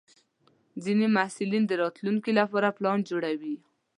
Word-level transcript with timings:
ځینې 0.83 1.05
محصلین 1.15 1.63
د 1.67 1.71
راتلونکي 1.83 2.31
لپاره 2.39 2.75
پلان 2.77 2.99
جوړوي. 3.09 3.55